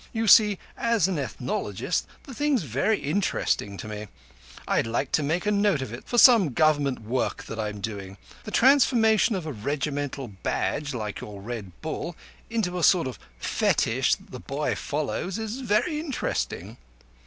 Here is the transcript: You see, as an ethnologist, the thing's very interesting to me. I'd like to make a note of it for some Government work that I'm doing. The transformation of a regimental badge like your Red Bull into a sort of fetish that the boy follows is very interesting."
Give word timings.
You 0.11 0.27
see, 0.27 0.57
as 0.79 1.07
an 1.07 1.19
ethnologist, 1.19 2.07
the 2.23 2.33
thing's 2.33 2.63
very 2.63 2.97
interesting 2.97 3.77
to 3.77 3.87
me. 3.87 4.07
I'd 4.67 4.87
like 4.87 5.11
to 5.11 5.21
make 5.21 5.45
a 5.45 5.51
note 5.51 5.83
of 5.83 5.93
it 5.93 6.05
for 6.07 6.17
some 6.17 6.53
Government 6.53 7.03
work 7.03 7.43
that 7.43 7.59
I'm 7.59 7.81
doing. 7.81 8.17
The 8.43 8.49
transformation 8.49 9.35
of 9.35 9.45
a 9.45 9.53
regimental 9.53 10.27
badge 10.27 10.95
like 10.95 11.21
your 11.21 11.39
Red 11.39 11.71
Bull 11.83 12.15
into 12.49 12.79
a 12.79 12.83
sort 12.83 13.05
of 13.05 13.19
fetish 13.37 14.15
that 14.15 14.31
the 14.31 14.39
boy 14.39 14.73
follows 14.73 15.37
is 15.37 15.59
very 15.59 15.99
interesting." 15.99 16.77